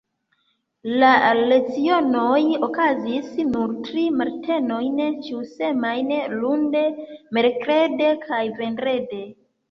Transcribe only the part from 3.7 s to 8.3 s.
tri matenojn ĉiusemajne, lunde, merkrede